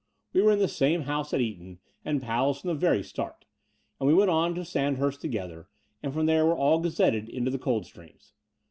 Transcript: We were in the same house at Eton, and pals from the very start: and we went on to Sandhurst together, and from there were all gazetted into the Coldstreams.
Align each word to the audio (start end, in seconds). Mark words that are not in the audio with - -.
We 0.33 0.41
were 0.41 0.51
in 0.53 0.57
the 0.57 0.67
same 0.67 1.01
house 1.03 1.31
at 1.31 1.41
Eton, 1.41 1.77
and 2.03 2.23
pals 2.23 2.59
from 2.59 2.69
the 2.69 2.73
very 2.73 3.03
start: 3.03 3.45
and 3.99 4.07
we 4.07 4.15
went 4.15 4.31
on 4.31 4.55
to 4.55 4.65
Sandhurst 4.65 5.21
together, 5.21 5.69
and 6.01 6.11
from 6.11 6.25
there 6.25 6.43
were 6.43 6.57
all 6.57 6.79
gazetted 6.79 7.29
into 7.29 7.51
the 7.51 7.59
Coldstreams. 7.59 8.33